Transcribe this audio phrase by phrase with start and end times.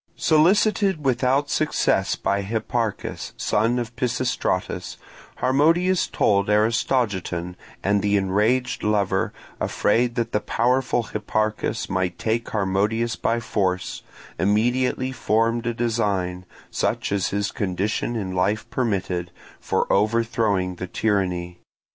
[0.15, 4.97] Solicited without success by Hipparchus, son of Pisistratus,
[5.41, 13.15] Harmodius told Aristogiton, and the enraged lover, afraid that the powerful Hipparchus might take Harmodius
[13.15, 14.01] by force,
[14.39, 19.29] immediately formed a design, such as his condition in life permitted,
[19.59, 21.59] for overthrowing the tyranny.